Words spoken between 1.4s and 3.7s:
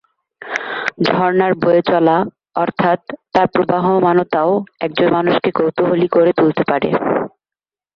বয়ে চলা, অর্থাত্ তার